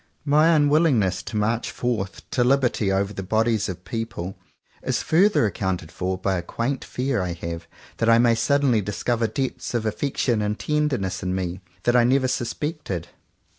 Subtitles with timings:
[0.25, 4.35] My unwillingness to march forth to liberty over the bodies of people,
[4.81, 9.27] is further accounted for by a quaint fear I have that I may suddenly discover
[9.27, 13.09] depths of affection and tenderness in me that I never sus pected.